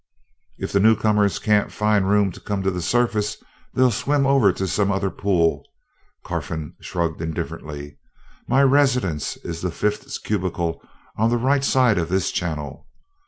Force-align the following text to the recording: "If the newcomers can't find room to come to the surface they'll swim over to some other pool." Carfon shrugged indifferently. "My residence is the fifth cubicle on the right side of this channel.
"If 0.57 0.71
the 0.71 0.79
newcomers 0.79 1.37
can't 1.37 1.71
find 1.71 2.09
room 2.09 2.31
to 2.31 2.39
come 2.39 2.63
to 2.63 2.71
the 2.71 2.81
surface 2.81 3.37
they'll 3.75 3.91
swim 3.91 4.25
over 4.25 4.51
to 4.51 4.67
some 4.67 4.91
other 4.91 5.11
pool." 5.11 5.63
Carfon 6.25 6.73
shrugged 6.79 7.21
indifferently. 7.21 7.99
"My 8.47 8.63
residence 8.63 9.37
is 9.43 9.61
the 9.61 9.69
fifth 9.69 10.23
cubicle 10.23 10.81
on 11.19 11.29
the 11.29 11.37
right 11.37 11.63
side 11.63 11.99
of 11.99 12.09
this 12.09 12.31
channel. 12.31 12.87